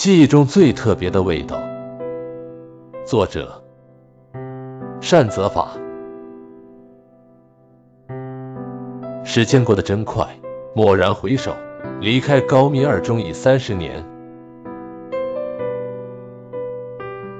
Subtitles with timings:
[0.00, 1.60] 记忆中最特别的味道。
[3.04, 3.62] 作者：
[5.02, 5.72] 善泽法。
[9.24, 10.26] 时间过得真快，
[10.74, 11.54] 蓦然回首，
[12.00, 14.02] 离开高密二中已三十年。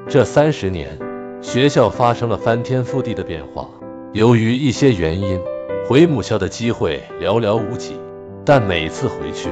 [0.06, 0.98] 这三十年，
[1.40, 3.70] 学校发生了翻天覆地的变化。
[4.12, 5.40] 由于一些原因，
[5.88, 7.98] 回母校的机会寥寥无几。
[8.44, 9.48] 但每次回去，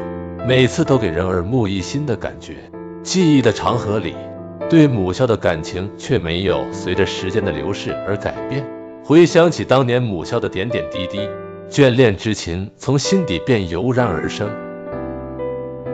[0.47, 2.57] 每次都给人耳目一新的感觉。
[3.09, 4.15] 记忆的长河里，
[4.69, 8.63] 对母校的感情却没有随着时间的流逝而改变。
[9.03, 11.27] 回想起当年母校的点点滴滴，
[11.71, 14.51] 眷恋之情从心底便油然而生。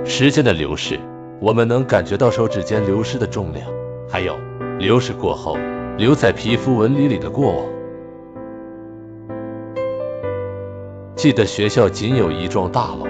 [0.04, 0.98] 时间的流逝，
[1.40, 3.64] 我们能感觉到手指间流失的重量，
[4.10, 4.36] 还有
[4.80, 5.56] 流逝过后
[5.96, 7.66] 留在皮肤纹理里的过往。
[11.14, 13.06] 记得学校仅有一幢大楼，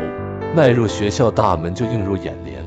[0.54, 2.62] 迈入学校大门就映入眼帘。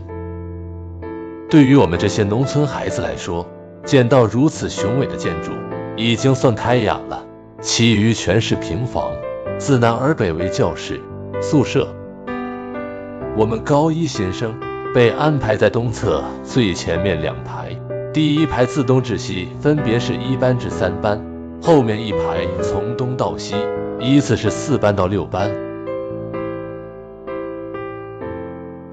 [1.49, 3.47] 对于我们这些农村孩子来说，
[3.85, 5.51] 见到如此雄伟的建筑
[5.95, 7.25] 已经算开眼了，
[7.61, 9.11] 其余全是平房。
[9.57, 11.01] 自南而北为教室、
[11.41, 11.87] 宿舍。
[13.35, 14.53] 我们高一新生
[14.93, 17.75] 被安排在东侧最前面两排，
[18.13, 21.19] 第一排自东至西分别是一班至三班，
[21.59, 23.55] 后面一排从东到西。
[23.99, 25.49] 依次是四班到六班，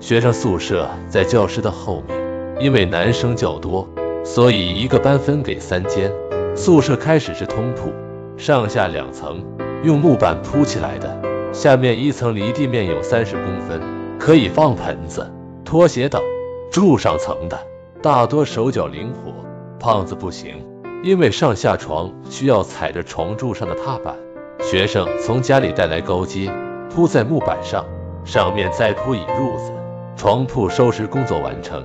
[0.00, 2.18] 学生宿舍在教室的后面，
[2.60, 3.88] 因为男生较多，
[4.24, 6.10] 所以一个班分给三间。
[6.56, 7.92] 宿舍开始是通铺，
[8.36, 9.44] 上下两层，
[9.82, 11.20] 用木板铺起来的，
[11.52, 13.80] 下面一层离地面有三十公分，
[14.18, 15.28] 可以放盆子、
[15.64, 16.22] 拖鞋等。
[16.70, 17.56] 住上层的
[18.02, 19.32] 大多手脚灵活，
[19.78, 20.64] 胖子不行，
[21.04, 24.16] 因为上下床需要踩着床柱上的踏板。
[24.60, 26.50] 学生从家里带来高阶，
[26.92, 27.84] 铺在木板上，
[28.24, 29.72] 上面再铺一褥子，
[30.16, 31.84] 床铺收拾工作完成。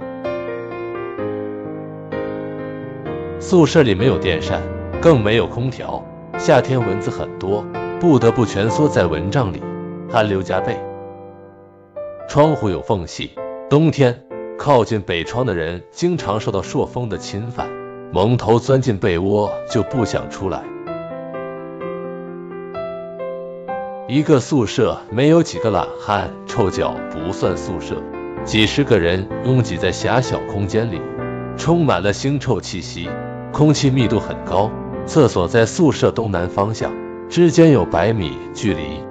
[3.42, 4.62] 宿舍里没有电扇，
[5.02, 6.04] 更没有空调，
[6.38, 7.66] 夏天蚊子很多，
[7.98, 9.64] 不得不蜷缩在蚊帐里，
[10.12, 10.78] 汗流浃背。
[12.28, 13.32] 窗户有缝隙，
[13.70, 14.26] 冬天
[14.58, 17.70] 靠近北窗的人经常受到朔风的侵犯，
[18.12, 20.62] 蒙头钻进被窝就不想出来。
[24.10, 27.96] 一个宿舍没有几个懒汉，臭脚不算宿舍。
[28.44, 31.00] 几十个人拥挤在狭小空间里，
[31.56, 33.08] 充满了腥臭气息，
[33.52, 34.70] 空气密度很高。
[35.06, 36.92] 厕所在宿舍东南方向，
[37.30, 39.04] 之间有百米距离。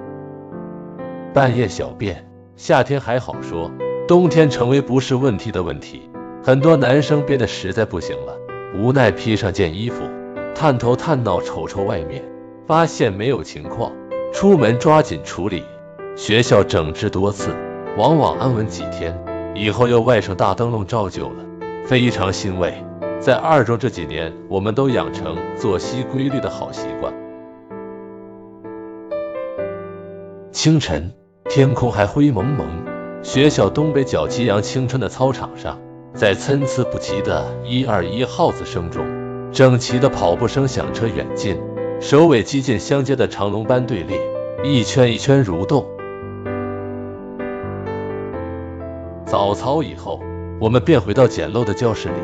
[1.33, 3.69] 半夜小便，夏天还好说，
[4.07, 6.09] 冬天成为不是问题的问题。
[6.41, 8.37] 很多男生憋得实在不行了，
[8.77, 10.03] 无奈披上件衣服，
[10.55, 12.23] 探头探脑瞅瞅外面，
[12.65, 13.91] 发现没有情况。
[14.31, 15.63] 出门抓紧处理，
[16.15, 17.49] 学校整治多次，
[17.97, 19.21] 往往安稳几天，
[19.53, 21.43] 以后又外甥大灯笼照旧了，
[21.85, 22.73] 非常欣慰。
[23.19, 27.13] 在二中这几年，我们都养成作息规律的好习惯。
[30.53, 31.11] 清晨，
[31.49, 32.65] 天空还灰蒙蒙，
[33.21, 35.77] 学校东北角激扬青春的操场上，
[36.13, 39.05] 在参差不齐的一二一号子声中，
[39.51, 41.59] 整齐的跑步声响彻远近。
[41.99, 44.17] 首尾激进相接的长龙般队列，
[44.63, 45.85] 一圈一圈蠕动。
[49.25, 50.21] 早操以后，
[50.61, 52.15] 我们便回到简陋的教室里，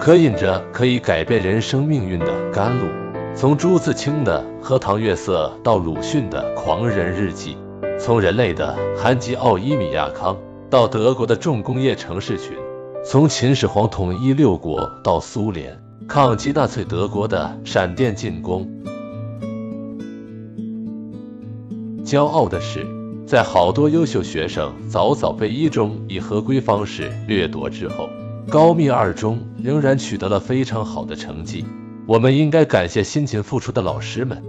[0.00, 2.86] 渴饮着可以改变人生命运的甘露。
[3.36, 7.54] 从朱自清的《荷塘月色》到鲁迅的《狂人日记》，
[7.98, 10.38] 从人类的韩吉奥伊米亚康
[10.70, 12.56] 到德国的重工业城市群，
[13.04, 15.78] 从秦始皇统一六国到苏联
[16.08, 18.66] 抗击纳粹德国的闪电进攻。
[22.06, 22.86] 骄傲的是，
[23.26, 28.08] 在好多优秀学生早早被一中以合规方式掠夺之后，
[28.50, 31.64] 高密二中仍然取得了非常好的成绩。
[32.04, 34.42] 我们应该感谢辛勤付出的老师们。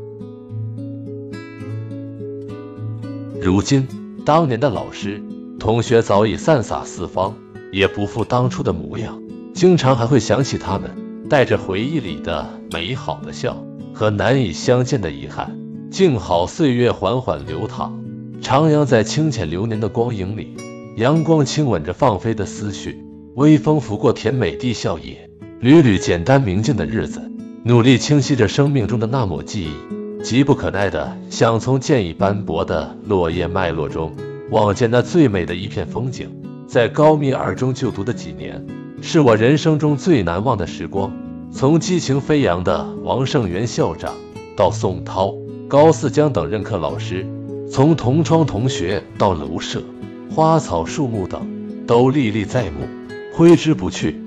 [3.40, 3.88] 如今，
[4.26, 5.22] 当年的老师
[5.60, 7.36] 同学早已散洒四方，
[7.72, 9.22] 也不复当初的模样。
[9.54, 10.90] 经常还会想起他们，
[11.30, 15.56] 带着回忆里的美好的笑和难以相见的遗憾。
[15.92, 18.04] 静好，岁月缓缓流淌，
[18.42, 20.58] 徜徉在清浅流年的光影里。
[20.98, 23.06] 阳光亲吻着放飞的思绪，
[23.36, 25.16] 微风拂过甜美地笑靥，
[25.62, 27.32] 缕缕简单明净的日子，
[27.64, 30.22] 努力清晰着生命中的那抹记忆。
[30.22, 34.14] 急不可耐的想从渐已斑驳的落叶脉络中
[34.52, 36.30] 望见那最美的一片风景。
[36.68, 38.66] 在高密二中就读的几年，
[39.02, 41.14] 是我人生中最难忘的时光。
[41.54, 44.14] 从激情飞扬的王胜元校长
[44.58, 45.34] 到宋涛。
[45.70, 47.26] 高四江等任课老师，
[47.72, 49.82] 从同窗同学到楼舍，
[50.30, 51.48] 花草树木等，
[51.88, 52.86] 都历历在目。
[53.34, 54.22] 挥之不去。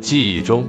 [0.00, 0.66] 记忆中，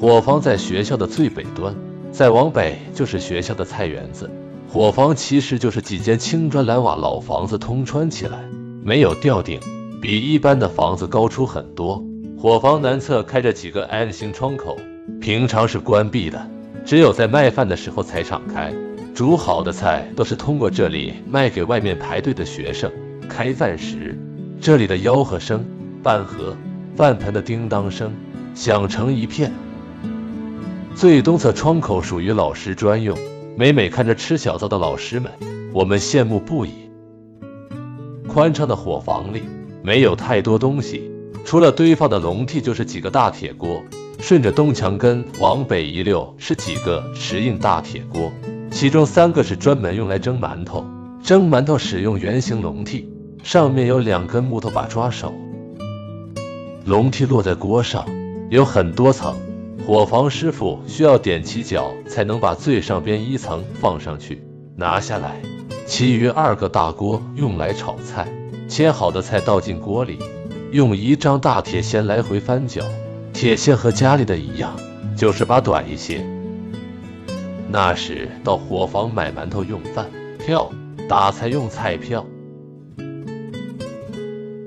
[0.00, 1.74] 伙房在学校的最北端，
[2.12, 4.30] 再往北就是学校的菜园子。
[4.68, 8.38] 伙房其实就是几间青砖蓝瓦老房子通穿起来，
[8.84, 9.58] 没有吊顶，
[10.00, 12.02] 比一般的房子高出很多。
[12.38, 14.76] 伙房南侧开着几个 N 型窗口，
[15.20, 16.48] 平常是关闭的，
[16.84, 18.72] 只有在卖饭的时候才敞开。
[19.14, 22.90] 煮好的菜都是通过这里卖给外面排队的学生。
[23.28, 24.18] 开饭时，
[24.60, 25.64] 这里的吆喝声、
[26.04, 26.54] 饭盒、
[26.94, 28.12] 饭盆的叮当声
[28.54, 29.50] 响成一片。
[30.94, 33.16] 最东侧窗口属于老师专用，
[33.56, 35.32] 每每看着吃小灶的老师们，
[35.72, 36.72] 我们羡慕不已。
[38.28, 39.44] 宽敞的伙房里
[39.82, 41.10] 没有太多东西，
[41.42, 43.82] 除了堆放的笼屉，就是几个大铁锅。
[44.20, 48.30] 顺着东墙根往北一溜，是几个石印大铁锅。
[48.70, 50.84] 其中三个是专门用来蒸馒头，
[51.22, 53.06] 蒸馒头使用圆形笼屉，
[53.42, 55.32] 上面有两根木头把抓手。
[56.86, 58.04] 笼屉落在锅上，
[58.50, 59.34] 有很多层，
[59.86, 64.46] 伙房师傅需要踮起脚才能把最上边一层放上去，
[64.76, 65.40] 拿下来。
[65.86, 68.28] 其余二个大锅用来炒菜，
[68.68, 70.18] 切好的菜倒进锅里，
[70.72, 72.82] 用一张大铁锨来回翻搅。
[73.32, 74.76] 铁锨和家里的一样，
[75.16, 76.22] 就是把短一些。
[77.70, 80.70] 那时到伙房买馒头用饭票，
[81.08, 82.26] 打菜用菜票。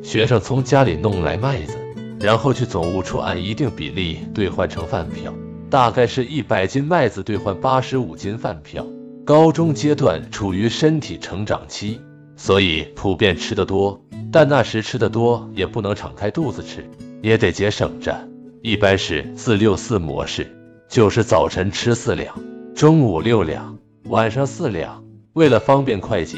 [0.01, 1.77] 学生从家里弄来麦子，
[2.19, 5.33] 然后去总务处按一定比例兑换成饭票，
[5.69, 8.85] 大概是一百斤麦子兑换八十五斤饭票。
[9.25, 11.99] 高中阶段处于身体成长期，
[12.37, 16.89] 所以普遍吃得多，但那时吃得多也不能敞开肚子吃，
[17.21, 18.27] 也得节省着，
[18.61, 20.47] 一般是四六四模式，
[20.87, 22.33] 就是早晨吃四两。
[22.73, 25.03] 中午六两，晚上四两。
[25.33, 26.37] 为了方便快捷，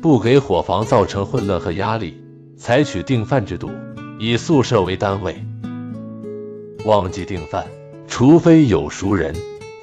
[0.00, 2.22] 不给伙房造成混乱和压力，
[2.56, 3.68] 采取订饭制度，
[4.20, 5.40] 以宿舍为单位。
[6.84, 7.64] 忘记订饭，
[8.08, 9.32] 除非有熟人，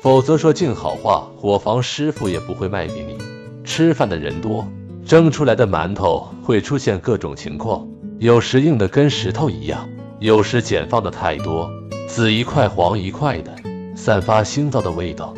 [0.01, 3.17] 否则说尽好话，伙房师傅也不会卖给你。
[3.63, 4.67] 吃饭的人多，
[5.05, 7.87] 蒸出来的馒头会出现各种情况，
[8.19, 9.87] 有时硬的跟石头一样，
[10.19, 11.71] 有时碱放的太多，
[12.09, 13.55] 紫一块黄一块的，
[13.95, 15.33] 散发腥臊的味道。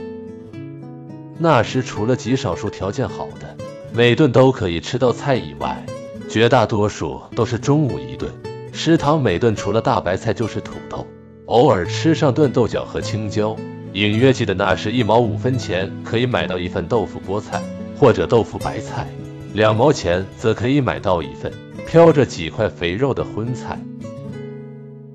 [1.38, 3.56] 那时除了极少数条件好的，
[3.94, 5.86] 每顿都可以吃到菜以外，
[6.28, 8.32] 绝大多数都是中午一顿。
[8.80, 11.08] 食堂每顿除了大白菜就是土豆，
[11.48, 13.56] 偶尔吃上顿豆角和青椒。
[13.94, 17.60] 隐约记得那时一毛五分钱可以买到一份豆腐菠菜
[17.98, 19.08] 或者豆腐白菜，
[19.56, 21.52] 两毛钱则可以买到一份
[21.88, 23.82] 飘着几块肥肉的荤菜。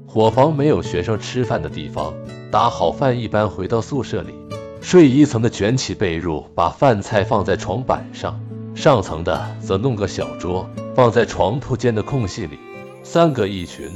[0.09, 2.13] 伙房没有学生吃饭的地方，
[2.51, 4.35] 打好饭一般回到宿舍里。
[4.81, 8.35] 睡一层的卷起被褥，把饭菜放在床板上；
[8.75, 12.59] 上层的则弄个小桌，放在床铺间的空隙里。
[13.05, 13.91] 三个一群，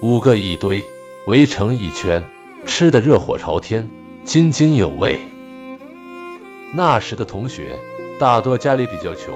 [0.00, 0.84] 五个一堆，
[1.26, 2.22] 围成一圈，
[2.64, 3.90] 吃得热火朝天，
[4.24, 5.18] 津津有味。
[6.72, 7.76] 那时的同学
[8.20, 9.34] 大多家里比较穷，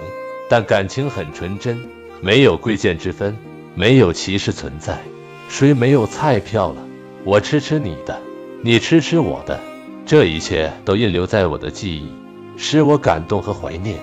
[0.49, 1.88] 但感情很纯真，
[2.20, 3.37] 没有贵贱之分，
[3.75, 5.02] 没有歧视存在。
[5.49, 6.87] 谁没有菜票了？
[7.25, 8.20] 我吃吃你的，
[8.62, 9.61] 你吃吃我的。
[10.06, 12.08] 这一切都印留在我的记忆，
[12.56, 13.99] 使我感动和怀念。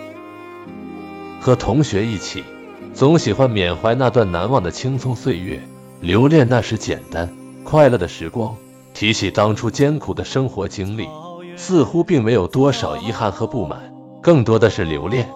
[1.40, 2.44] 和同学一起，
[2.94, 5.60] 总喜欢缅怀那段难忘的青葱岁月，
[6.00, 7.28] 留恋那时简单
[7.64, 8.56] 快乐的时光。
[8.94, 11.07] 提起当初艰苦的生活经历，
[11.57, 15.28] 似乎并没有多少遗憾和不满，更多的是留恋。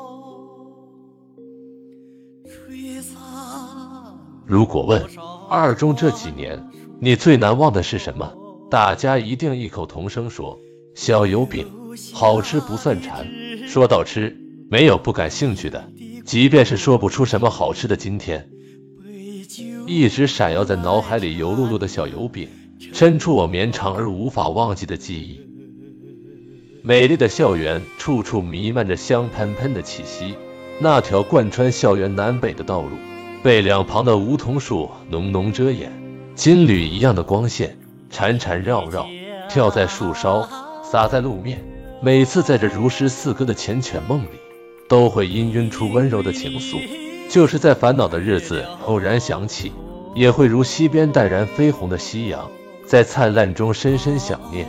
[4.46, 5.04] 如果问
[5.50, 8.32] 二中这几年你最难忘的是什么？
[8.70, 10.60] 大家一定异口同声说
[10.94, 11.68] ：“小油饼
[12.14, 13.28] 好吃不算馋。”
[13.68, 14.38] 说到吃，
[14.70, 15.90] 没有不感兴趣的，
[16.28, 17.96] 即便是说不出什么好吃的。
[17.96, 18.50] 今天，
[19.88, 22.50] 一直闪耀在脑海里油漉漉的小油饼，
[22.92, 25.40] 伸出我绵长而无法忘记的记忆。
[26.84, 30.36] 美丽的校园，处处弥漫着香喷喷的气息。
[30.82, 32.90] 那条贯穿校园南北的道路，
[33.42, 35.94] 被两旁的梧桐树浓浓遮掩，
[36.36, 37.78] 金缕一样的光线。
[38.10, 39.08] 缠缠绕绕，
[39.50, 40.50] 跳在树梢，
[40.84, 41.64] 洒在路面。
[42.02, 44.28] 每次在这如诗似歌的缱绻梦里，
[44.88, 46.80] 都会氤氲出温柔的情愫。
[47.30, 49.72] 就是在烦恼的日子偶然想起，
[50.16, 52.50] 也会如西边淡然绯红的夕阳，
[52.86, 54.68] 在灿烂中深深想念。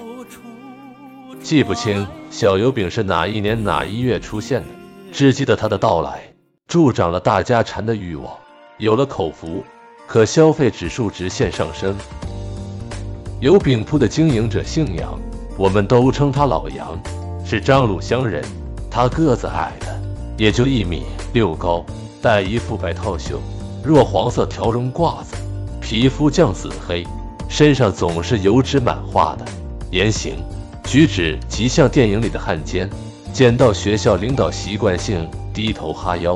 [1.40, 4.68] 记不清小油饼是哪一年哪一月出现的，
[5.12, 6.34] 只记得它的到来，
[6.66, 8.36] 助长了大家馋的欲望。
[8.78, 9.64] 有了口福，
[10.06, 11.96] 可消费指数直线上升。
[13.40, 15.16] 油饼铺的经营者姓杨，
[15.56, 17.00] 我们都称他老杨，
[17.44, 18.42] 是张鲁乡人。
[18.90, 19.86] 他个子矮的，
[20.38, 21.02] 也就一米
[21.34, 21.84] 六高，
[22.22, 23.38] 戴一副白套袖，
[23.84, 25.34] 若黄色条绒褂子，
[25.80, 27.04] 皮肤酱紫黑，
[27.48, 29.44] 身上总是油脂满画的，
[29.90, 30.36] 言行
[30.84, 32.88] 举止极像电影里的汉奸。
[33.30, 36.34] 见到学校领导，习惯性低头哈腰。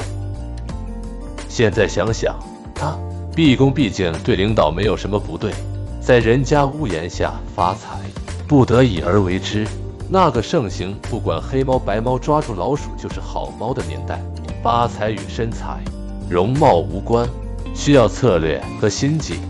[1.49, 2.37] 现在想想，
[2.75, 2.97] 他
[3.35, 5.53] 毕恭毕敬对领导没有什么不对，
[6.01, 7.99] 在人家屋檐下发财，
[8.47, 9.67] 不得已而为之。
[10.13, 14.21] 那个盛行不管黑猫白猫，抓住老鼠就是好猫的年代，
[14.63, 15.83] 发财与身材、
[16.29, 17.27] 容貌无关，
[17.75, 19.41] 需要策略和心计。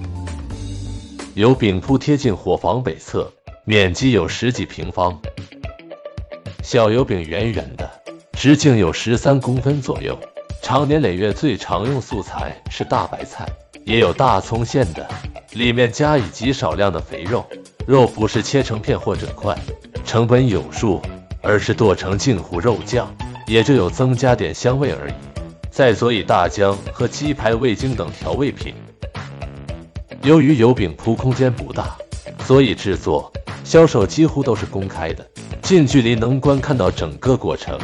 [1.35, 3.29] 油饼铺贴近火房北侧，
[3.65, 5.21] 面积有十几平方。
[6.63, 7.91] 小油饼圆圆的，
[8.35, 10.17] 直径有十三公分左右。
[10.63, 13.49] 常年累月最常用素材是大白菜，
[13.85, 15.09] 也有大葱馅的，
[15.55, 17.45] 里面加以极少量的肥肉，
[17.87, 19.57] 肉不是切成片或者块。
[20.05, 21.01] 成本有数，
[21.41, 23.15] 而是剁成近乎肉酱，
[23.47, 25.13] 也就有增加点香味而已。
[25.71, 28.75] 再佐以大姜和鸡排、味精等调味品。
[30.23, 31.97] 由于油饼铺空间不大，
[32.45, 33.33] 所以制作、
[33.65, 35.27] 销售几乎都是公开的，
[35.63, 37.79] 近距离能观看到整个过程。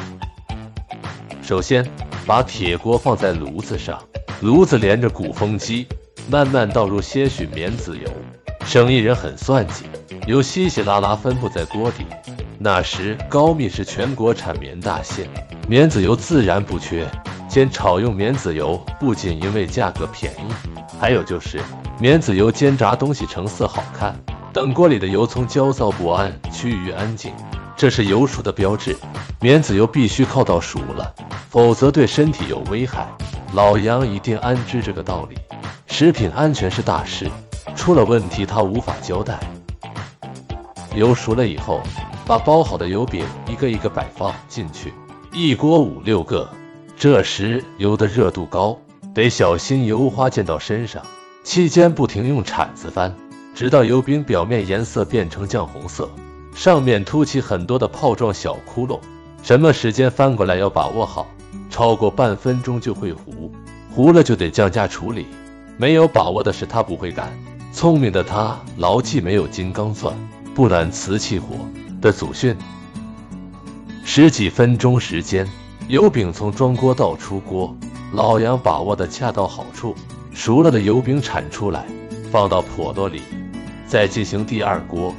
[1.42, 1.88] 首先，
[2.26, 3.98] 把铁锅放在炉子上，
[4.42, 5.86] 炉子连着鼓风机，
[6.28, 8.10] 慢慢倒入些许棉籽油。
[8.68, 9.86] 生意人很算计。
[10.26, 12.04] 油稀稀拉拉分布在锅底。
[12.58, 15.26] 那时高密是全国产棉大县，
[15.66, 17.08] 棉籽油自然不缺。
[17.48, 20.52] 煎炒用棉籽油不仅因为价格便宜，
[21.00, 21.58] 还有就是
[21.98, 24.14] 棉籽油煎炸东西成色好看。
[24.52, 27.32] 等锅里的油葱焦躁不安，趋于安静，
[27.74, 28.94] 这是油熟的标志。
[29.40, 31.14] 棉籽油必须靠到熟了，
[31.48, 33.08] 否则对身体有危害。
[33.54, 35.38] 老杨一定安知这个道理。
[35.86, 37.30] 食品安全是大事，
[37.74, 39.38] 出了问题他无法交代。
[40.94, 41.80] 油熟了以后，
[42.26, 44.92] 把包好的油饼一个一个摆放进去，
[45.32, 46.48] 一锅五六个。
[46.96, 48.76] 这时油的热度高，
[49.14, 51.02] 得小心油花溅到身上。
[51.44, 53.14] 期间不停用铲子翻，
[53.54, 56.10] 直到油饼表面颜色变成酱红色，
[56.54, 58.98] 上面凸起很多的泡状小窟窿。
[59.42, 61.28] 什么时间翻过来要把握好，
[61.70, 63.52] 超过半分钟就会糊，
[63.94, 65.26] 糊了就得降价处理。
[65.76, 67.32] 没有把握的事他不会干，
[67.72, 70.14] 聪明的他牢记没有金刚钻。
[70.54, 71.54] 不揽瓷器活
[72.00, 72.56] 的祖训。
[74.04, 75.46] 十几分钟时间，
[75.86, 77.76] 油饼从装锅到出锅，
[78.12, 79.94] 老杨把握的恰到好处。
[80.32, 81.86] 熟了的油饼铲出来，
[82.32, 83.22] 放到笸箩里，
[83.86, 85.14] 再进行第二锅。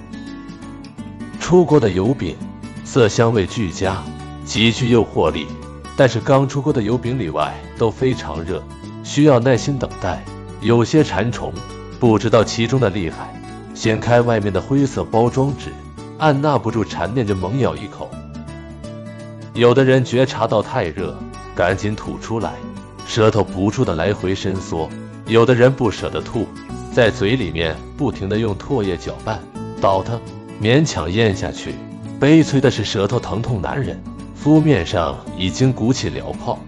[1.39, 2.35] 出锅的油饼
[2.83, 4.03] 色香味俱佳，
[4.43, 5.47] 极具诱惑力。
[5.95, 8.61] 但是刚出锅的油饼里外都非常热，
[9.05, 10.21] 需要耐心等待。
[10.59, 11.53] 有些馋虫
[11.99, 13.33] 不知道其中的厉害。
[13.75, 15.71] 掀开外面的灰色包装纸，
[16.17, 18.09] 按捺不住馋念就猛咬一口。
[19.53, 21.17] 有的人觉察到太热，
[21.55, 22.53] 赶紧吐出来，
[23.05, 24.89] 舌头不住的来回伸缩；
[25.27, 26.45] 有的人不舍得吐，
[26.91, 29.39] 在嘴里面不停的用唾液搅拌、
[29.79, 30.19] 倒腾，
[30.61, 31.75] 勉强咽下去。
[32.19, 34.01] 悲催的是舌头疼痛难忍，
[34.35, 36.59] 敷面上已经鼓起燎泡。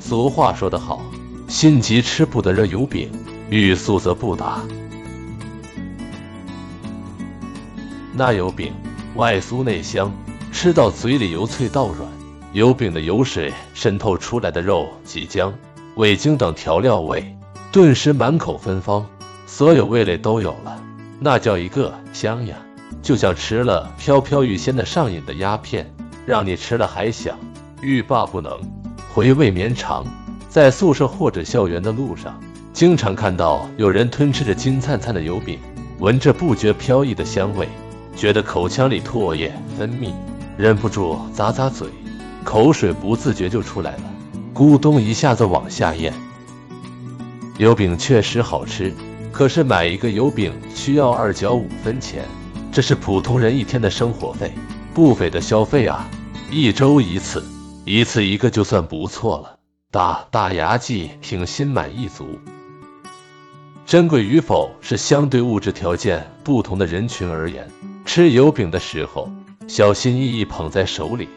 [0.00, 1.00] 俗话说得好，
[1.48, 3.10] 心急吃不得热油饼，
[3.52, 4.62] 欲速则不达。
[8.14, 8.72] 那油饼
[9.14, 10.10] 外酥内香，
[10.50, 12.08] 吃到嘴里由脆到软。
[12.54, 15.52] 油饼的油水渗透出来的肉、及姜、
[15.96, 17.36] 味精等调料味，
[17.70, 19.06] 顿时满口芬芳，
[19.46, 20.82] 所有味蕾都有了，
[21.20, 22.56] 那叫一个香呀！
[23.02, 25.94] 就像吃了飘飘欲仙的上瘾的鸦片，
[26.24, 27.38] 让你吃了还想
[27.82, 28.58] 欲罢不能，
[29.12, 30.06] 回味绵长。
[30.48, 32.38] 在宿舍或者校园的路上，
[32.72, 35.58] 经常看到有人吞吃着金灿灿的油饼，
[35.98, 37.68] 闻着不觉飘逸的香味。
[38.16, 40.12] 觉得口腔里唾液分泌，
[40.56, 41.88] 忍不住咂咂嘴，
[42.44, 44.02] 口水不自觉就出来了，
[44.54, 46.12] 咕咚一下子往下咽。
[47.58, 48.92] 油饼确实好吃，
[49.32, 52.24] 可是买一个油饼需要二角五分钱，
[52.70, 54.52] 这是普通人一天的生活费，
[54.92, 56.08] 不菲的消费啊！
[56.50, 57.42] 一周一次，
[57.84, 59.58] 一次一个就算不错了，
[59.90, 62.38] 打打牙祭挺心满意足。
[63.84, 67.68] 珍贵与否是相对物质条件不同的人群而言。
[68.04, 69.30] 吃油饼的时候，
[69.68, 71.28] 小心翼翼捧在手里，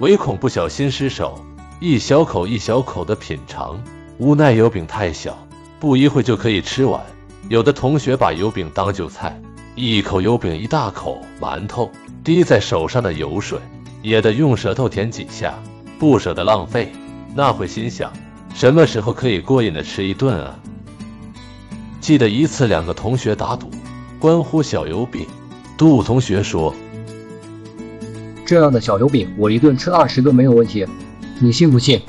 [0.00, 1.44] 唯恐不小心失手，
[1.78, 3.80] 一小口一小口的品尝。
[4.18, 5.38] 无奈油饼太小，
[5.78, 7.00] 不一会就可以吃完。
[7.48, 9.40] 有的同学把油饼当韭菜，
[9.74, 11.90] 一口油饼一大口馒头，
[12.22, 13.58] 滴在手上的油水
[14.02, 15.58] 也得用舌头舔几下，
[15.98, 16.92] 不舍得浪费。
[17.34, 18.12] 那会心想，
[18.52, 20.58] 什么时候可以过瘾的吃一顿啊？
[22.00, 23.70] 记得一次，两个同学打赌，
[24.18, 25.26] 关乎小油饼。
[25.76, 26.74] 杜同学说
[28.44, 30.86] ：“这样的小油饼，我一顿吃二十个没有问题，
[31.40, 32.00] 你信不信？”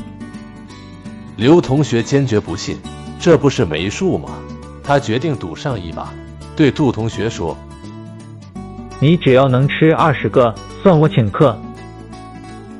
[1.36, 2.78] 刘同学坚决不信，
[3.20, 4.30] 这不是没数吗？
[4.84, 6.14] 他决定赌上一把，
[6.56, 7.58] 对杜同学说
[9.00, 11.58] ：“你只要能吃二十个，算我请客。”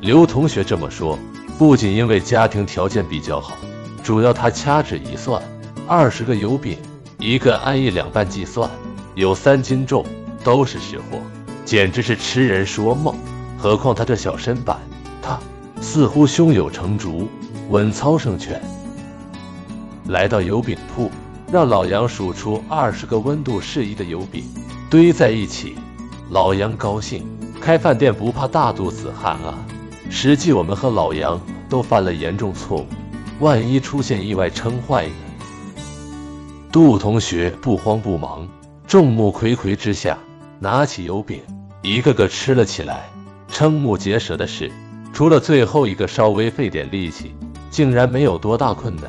[0.00, 1.18] 刘同学这么说，
[1.58, 3.56] 不仅因为家庭条件比较好，
[4.02, 5.42] 主要他掐指一算，
[5.86, 6.76] 二十个油饼，
[7.22, 8.68] 一个按一两半计算，
[9.14, 10.04] 有三斤重，
[10.42, 11.18] 都是实货，
[11.64, 13.14] 简直是痴人说梦。
[13.56, 14.76] 何况他这小身板，
[15.22, 15.38] 他
[15.80, 17.28] 似乎胸有成竹，
[17.70, 18.60] 稳操胜券。
[20.08, 21.12] 来到油饼铺，
[21.52, 24.42] 让老杨数出二十个温度适宜的油饼，
[24.90, 25.76] 堆在一起。
[26.28, 27.24] 老杨高兴，
[27.60, 29.54] 开饭店不怕大肚子汉啊！
[30.10, 32.86] 实际我们和老杨都犯了严重错误，
[33.38, 35.08] 万一出现意外撑坏？
[36.72, 38.48] 杜同学不慌不忙，
[38.86, 40.16] 众目睽睽之下
[40.58, 41.42] 拿起油饼，
[41.82, 43.10] 一个个吃了起来。
[43.52, 44.72] 瞠目结舌的是，
[45.12, 47.34] 除了最后一个稍微费点力气，
[47.70, 49.04] 竟然没有多大困难。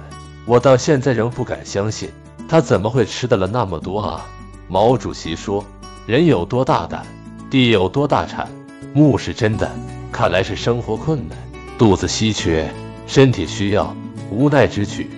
[0.45, 2.09] 我到现在仍不敢相信，
[2.49, 4.25] 他怎么会吃得了那么多啊？
[4.67, 5.63] 毛主席说
[6.05, 7.05] ：“人有多大胆，
[7.49, 8.45] 地有多大产。”
[8.93, 9.71] 木是真的。
[10.11, 11.37] 看来是生活困难，
[11.77, 12.69] 肚子稀缺，
[13.07, 13.95] 身体需要，
[14.29, 15.09] 无奈之举。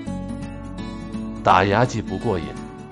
[1.46, 2.46] 打牙祭不过瘾，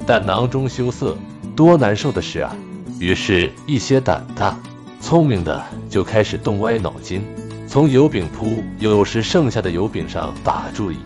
[0.06, 1.18] 但囊中羞涩，
[1.56, 2.56] 多难受的事啊！
[3.00, 4.56] 于是，一些胆大、
[5.02, 7.24] 聪明的就开始动歪脑筋，
[7.68, 10.98] 从油饼铺有时剩下的油饼上打注意。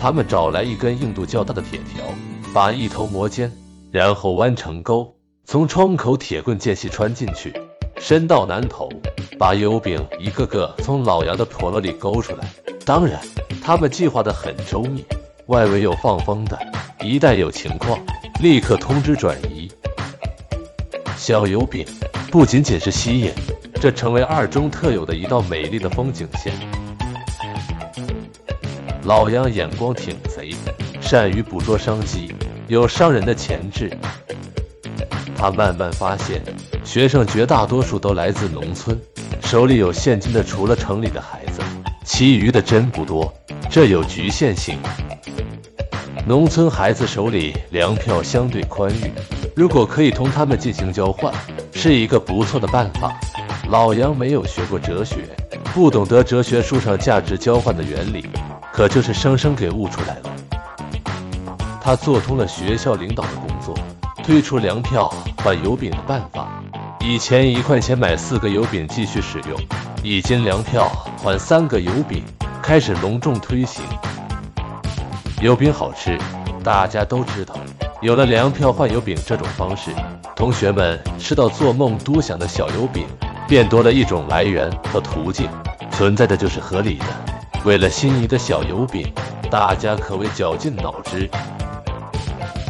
[0.00, 2.02] 他们找来一根硬度较大的铁条，
[2.54, 3.52] 把一头磨尖，
[3.90, 7.52] 然后弯成钩，从窗口铁棍间隙穿进去。
[7.98, 8.88] 伸到南头，
[9.38, 12.50] 把油饼一个个从老杨的婆罗里勾出来。
[12.86, 13.20] 当然，
[13.62, 15.04] 他们计划的很周密，
[15.46, 16.58] 外围有放风的，
[17.00, 17.98] 一旦有情况，
[18.40, 19.70] 立刻通知转移。
[21.16, 21.86] 小油饼
[22.30, 23.32] 不仅仅是吸引，
[23.80, 26.52] 这成为二中特有的一道美丽的风景线。
[29.02, 30.54] 老杨眼光挺贼，
[31.00, 32.34] 善于捕捉商机，
[32.68, 33.90] 有商人的潜质。
[35.36, 36.42] 他慢慢发现。
[36.84, 38.96] 学生绝大多数都来自农村，
[39.40, 41.60] 手里有现金的除了城里的孩子，
[42.04, 43.32] 其余的真不多，
[43.70, 44.78] 这有局限性。
[46.26, 49.12] 农村孩子手里粮票相对宽裕，
[49.54, 51.30] 如果可以同他们进行交换，
[51.74, 53.14] 是一个不错的办法。
[53.68, 55.16] 老杨没有学过哲学，
[55.74, 58.24] 不懂得哲学书上价值交换的原理，
[58.72, 60.34] 可就是生生给悟出来了。
[61.78, 63.74] 他做通了学校领导的工作，
[64.24, 66.48] 推出粮票换油饼的办法。
[67.00, 69.60] 以前一块钱买四个油饼继续使用，
[70.02, 72.24] 一斤粮票换三个油饼，
[72.62, 73.84] 开始隆重推行。
[75.44, 76.18] 油饼好吃，
[76.62, 77.54] 大家都知道。
[78.00, 79.90] 有了粮票换油饼这种方式，
[80.34, 83.04] 同学们吃到做梦都想的小油饼，
[83.46, 85.46] 便多了一种来源和途径，
[85.90, 87.04] 存在的就是合理的。
[87.62, 89.12] 为了心仪的小油饼，
[89.50, 91.28] 大家可谓绞尽脑汁。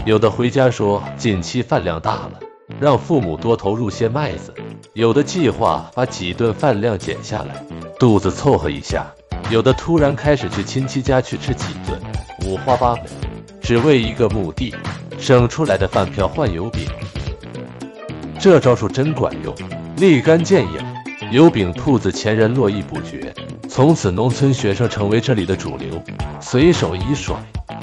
[0.05, 2.33] 有的回家说近期饭量大了。
[2.81, 4.53] 让父母多投入些麦子，
[4.95, 7.63] 有的计划把几顿饭量减下来，
[8.01, 9.03] 肚子凑合一下；
[9.51, 12.01] 有的突然开始去亲戚家去吃几顿，
[12.47, 13.05] 五花八门，
[13.61, 14.75] 只为一个目的：
[15.19, 16.87] 省出来的饭票换油饼。
[18.41, 19.55] 这招数真管用，
[19.97, 20.95] 立竿见影。
[21.31, 23.33] 油饼铺子前人络绎不绝，
[23.69, 26.03] 从此农村学生成为这里的主流，
[26.41, 27.35] 随手一甩，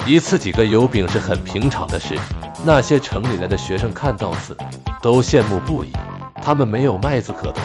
[0.06, 2.16] 一次几个油饼是很平常的事。
[2.64, 4.56] 那些城里来的学生看到此，
[5.02, 5.92] 都羡慕不已。
[6.40, 7.60] 他们没有麦子可投，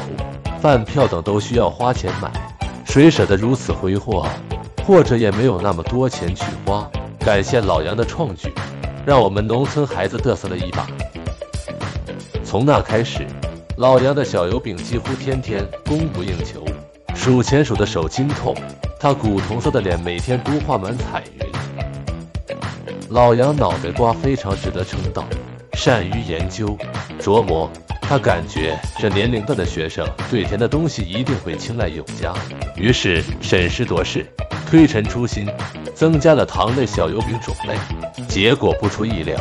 [0.59, 2.31] 饭票等都需要花钱买，
[2.97, 4.27] 谁舍得如此挥霍？
[4.83, 6.89] 或者也没有那么多钱去花。
[7.19, 8.51] 感谢老杨的创举，
[9.05, 10.87] 让我们农村孩子嘚瑟了一把。
[12.43, 13.27] 从那开始，
[13.75, 16.65] 老杨的小油饼几乎天天供不应求，
[17.13, 18.55] 数钱数的手筋痛，
[18.99, 21.45] 他古铜色的脸每天都画满彩云。
[23.09, 25.23] 老杨脑袋瓜非常值得称道，
[25.73, 26.75] 善于研究
[27.19, 27.69] 琢磨。
[28.09, 32.33] 他感觉这年龄段的学生对甜的东西一定会青睐有加，
[32.77, 34.25] 于是审时度势，
[34.65, 35.45] 推陈出新，
[35.93, 37.75] 增加了糖类小油饼种类。
[38.25, 39.37] 结果不出意料，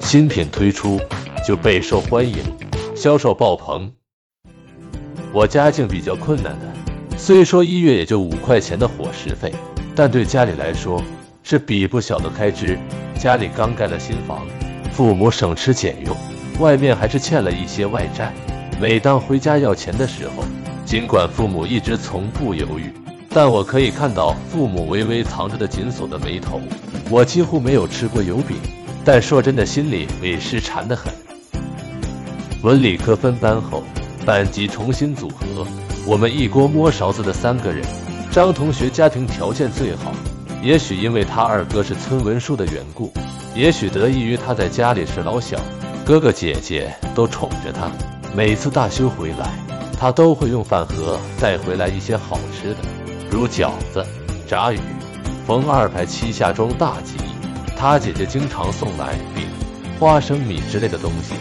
[0.00, 1.00] 新品推出
[1.46, 2.38] 就备受欢迎，
[2.96, 3.92] 销售爆棚。
[5.32, 6.66] 我家境比较困难的，
[7.16, 9.52] 虽说一月也就五块钱的伙食费，
[9.94, 11.00] 但对家里来说
[11.44, 12.76] 是比不小的开支。
[13.16, 14.44] 家里刚盖了新房，
[14.90, 16.16] 父母省吃俭用，
[16.58, 18.32] 外面还是欠了一些外债。
[18.80, 20.44] 每当回家要钱的时候，
[20.84, 22.92] 尽管父母一直从不犹豫，
[23.30, 26.60] 但我可以看到父母微微藏着的紧锁的眉头。
[27.10, 28.56] 我几乎没有吃过油饼，
[29.04, 31.12] 但说真的，心里委实馋得很。
[32.62, 33.82] 文理科分班后，
[34.26, 35.66] 班级重新组合，
[36.06, 37.84] 我们一锅摸勺子的三个人，
[38.30, 40.12] 张同学家庭条件最好。
[40.62, 43.12] 也许因为他二哥是村文书的缘故，
[43.54, 45.56] 也许得益于他在家里是老小，
[46.08, 47.90] 哥哥姐姐都宠着他。
[48.34, 49.52] 每次大修回来，
[50.00, 52.78] 他都会用饭盒带回来一些好吃的，
[53.30, 54.02] 如饺子、
[54.46, 54.78] 炸鱼。
[55.46, 57.16] 逢二排七下中大吉，
[57.76, 59.44] 他姐姐经常送来饼、
[60.00, 61.34] 花生米之类的东西。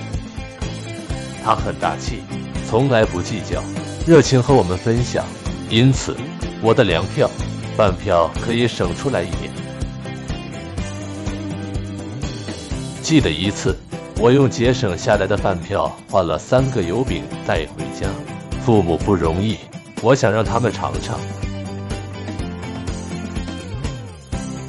[1.42, 2.20] 他很大气，
[2.70, 3.64] 从来不计较，
[4.06, 5.24] 热情和我们分享。
[5.70, 6.14] 因此，
[6.62, 7.30] 我的粮票、
[7.78, 9.50] 饭票可以省出来一点。
[13.02, 13.74] 记得一次，
[14.20, 18.08] 我用节省下来的饭票换了三个油饼带回家。
[18.66, 19.58] 父母不容易，
[20.02, 21.20] 我想让他们尝尝。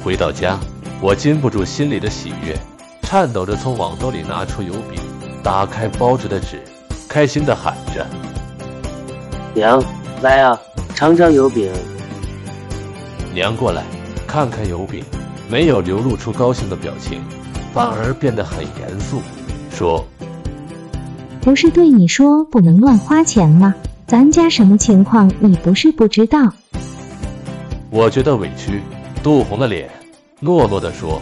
[0.03, 0.59] 回到家，
[1.01, 2.55] 我禁不住心里的喜悦，
[3.01, 5.01] 颤抖着从网兜里拿出油饼，
[5.43, 6.61] 打开包着的纸，
[7.09, 8.05] 开心地喊着
[9.55, 9.83] ：“娘，
[10.21, 10.57] 来啊，
[10.93, 11.71] 尝尝油饼。”
[13.33, 13.83] 娘过来，
[14.27, 15.03] 看看油饼，
[15.49, 17.23] 没有流露出高兴的表情。
[17.71, 19.21] 反而变得很严肃，
[19.79, 20.05] 说
[21.39, 23.73] ：“不是对你说不能乱花钱吗？
[24.05, 26.51] 咱家什么情况，你不是不知道。”
[27.89, 28.81] 我觉得委屈，
[29.23, 29.89] 杜红了脸，
[30.41, 31.21] 懦弱地说：“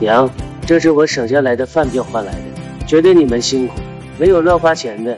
[0.00, 0.28] 娘，
[0.66, 3.74] 这是我省下来的饭票换来的，觉得你们辛苦，
[4.18, 5.16] 没有乱花钱的。”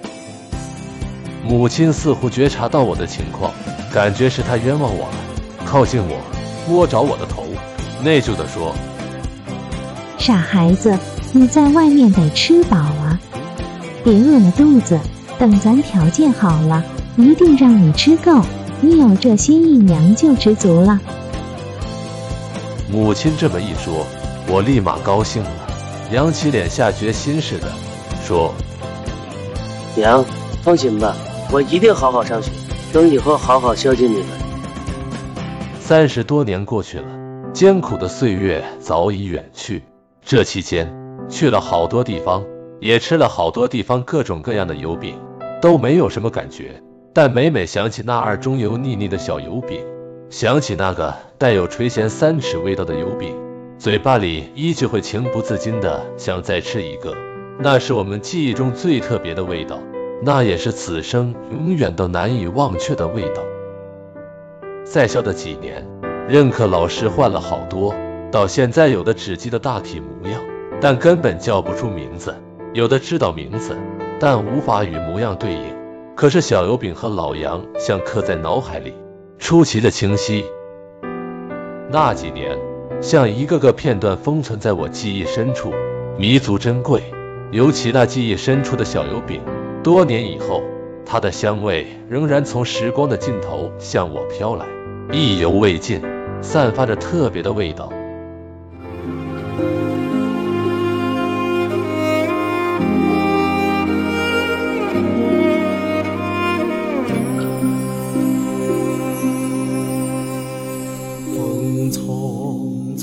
[1.49, 3.51] 母亲似乎觉察到我的情况，
[3.91, 5.15] 感觉是她冤枉我了，
[5.65, 6.19] 靠近我，
[6.69, 7.47] 摸着我的头，
[8.05, 8.75] 内疚地说。
[10.19, 10.99] 傻孩子，
[11.33, 13.19] 你在外面得吃饱啊，
[14.05, 14.99] 别饿了肚子。
[15.39, 16.83] 等咱条件好了，
[17.17, 18.41] 一定让你吃够。
[18.81, 20.99] 你有这心意，娘就知足了。
[22.91, 24.07] 母亲这么一说，
[24.49, 25.51] 我立马高兴了，
[26.11, 27.71] 扬起脸，下决心似的
[28.25, 28.55] 说
[29.95, 30.25] ：“娘，
[30.63, 31.15] 放心吧，
[31.53, 32.51] 我一定好好上学，
[32.95, 34.27] 等以后好好孝敬你们。”
[35.81, 37.07] 三十多年过去了，
[37.53, 39.83] 艰苦的岁月早已远去。
[40.25, 40.91] 这期间
[41.29, 42.45] 去了好多地方，
[42.81, 45.15] 也吃了好多地方各种各样的油饼，
[45.61, 46.83] 都没有什么感觉。
[47.13, 49.81] 但每每想起那二中油腻腻的小油饼，
[50.29, 53.35] 想起那个带有垂涎三尺味道的油饼，
[53.79, 57.15] 嘴巴里依旧会情不自禁的想再吃一个。
[57.59, 59.81] 那是我们记忆中最特别的味道，
[60.23, 63.43] 那也是此生永远都难以忘却的味道。
[64.85, 65.87] 在校的几年，
[66.29, 67.95] 任课老师换了好多。
[68.31, 70.41] 到现在，有的只记得大体模样，
[70.81, 72.33] 但根本叫不出名字；
[72.73, 73.77] 有的知道名字，
[74.21, 75.75] 但无法与模样对应。
[76.15, 78.95] 可是小油饼和老杨像刻在脑海里，
[79.39, 80.45] 出奇的清晰。
[81.91, 82.57] 那几年，
[83.01, 85.73] 像一个个片段封存在我记忆深处，
[86.19, 87.03] 弥足珍贵。
[87.53, 89.41] 尤其那记忆深处的小油饼，
[89.83, 90.63] 多年以后，
[91.05, 94.67] 它的香味仍然从时光的尽头向我飘来，
[95.13, 96.03] 意犹未尽，
[96.43, 97.89] 散发着特别的味道。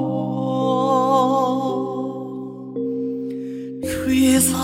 [3.83, 4.55] 吹散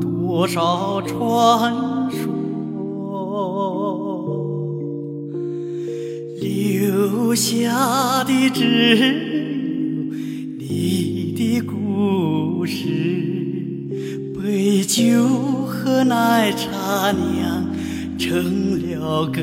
[0.00, 1.74] 多少传
[2.10, 2.32] 说，
[6.40, 9.04] 留下的只有
[10.58, 12.88] 你的故事，
[14.34, 15.04] 杯酒
[15.66, 17.66] 和奶茶酿
[18.18, 19.42] 成了歌。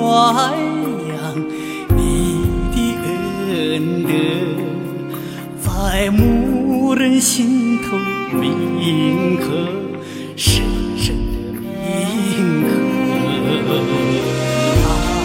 [0.00, 0.54] 传
[1.08, 1.14] 扬
[1.94, 1.98] 你
[2.72, 4.08] 的恩德，
[5.60, 7.98] 在牧人心头
[8.34, 9.44] 铭刻
[10.36, 10.64] 深
[10.96, 11.14] 深
[11.52, 12.68] 的铭刻。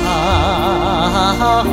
[0.09, 1.63] 啊！